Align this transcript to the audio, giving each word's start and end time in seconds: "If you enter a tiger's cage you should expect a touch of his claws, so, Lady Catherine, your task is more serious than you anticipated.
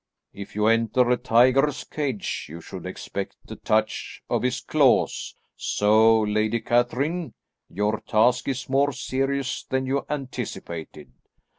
"If 0.33 0.55
you 0.55 0.65
enter 0.65 1.07
a 1.11 1.15
tiger's 1.17 1.83
cage 1.83 2.47
you 2.49 2.59
should 2.59 2.87
expect 2.87 3.35
a 3.51 3.55
touch 3.55 4.23
of 4.31 4.41
his 4.41 4.59
claws, 4.61 5.35
so, 5.55 6.21
Lady 6.21 6.59
Catherine, 6.59 7.35
your 7.69 7.99
task 7.99 8.47
is 8.47 8.67
more 8.67 8.93
serious 8.93 9.63
than 9.65 9.85
you 9.85 10.03
anticipated. 10.09 11.11